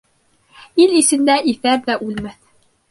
Ил 0.85 0.95
эсендә 1.03 1.37
иҫәр 1.55 1.81
ҙә 1.91 2.01
үлмәҫ. 2.09 2.43